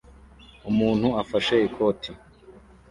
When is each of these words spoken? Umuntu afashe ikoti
Umuntu 0.69 1.07
afashe 1.21 1.55
ikoti 1.67 2.11